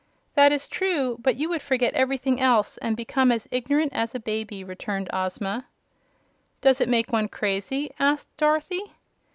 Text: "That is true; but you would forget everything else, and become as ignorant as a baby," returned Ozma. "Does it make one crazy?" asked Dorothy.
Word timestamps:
"That 0.33 0.51
is 0.51 0.67
true; 0.67 1.17
but 1.21 1.35
you 1.35 1.47
would 1.49 1.61
forget 1.61 1.93
everything 1.93 2.39
else, 2.41 2.79
and 2.79 2.97
become 2.97 3.31
as 3.31 3.47
ignorant 3.51 3.93
as 3.93 4.15
a 4.15 4.19
baby," 4.19 4.63
returned 4.63 5.11
Ozma. 5.13 5.65
"Does 6.59 6.81
it 6.81 6.89
make 6.89 7.11
one 7.13 7.27
crazy?" 7.27 7.91
asked 7.99 8.35
Dorothy. 8.35 8.81